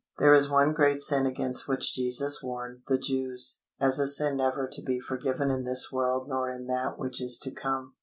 There 0.17 0.33
is 0.33 0.49
one 0.49 0.73
great 0.73 1.03
sin 1.03 1.27
against 1.27 1.67
which 1.69 1.93
Jesus 1.93 2.41
warned 2.41 2.81
the 2.87 2.97
Jews, 2.97 3.61
as 3.79 3.99
a 3.99 4.07
sin 4.07 4.37
never 4.37 4.67
to 4.67 4.81
be 4.81 4.99
forgiven 4.99 5.51
in 5.51 5.63
this 5.63 5.91
world 5.91 6.27
nor 6.27 6.49
in 6.49 6.65
that 6.65 6.97
which 6.97 7.21
is 7.21 7.37
to 7.37 7.51
come. 7.51 7.93